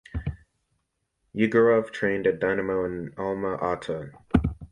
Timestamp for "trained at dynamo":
1.91-2.85